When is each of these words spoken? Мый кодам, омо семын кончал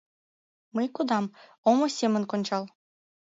Мый 0.75 0.87
кодам, 0.95 1.25
омо 1.69 1.85
семын 1.97 2.23
кончал 2.31 2.63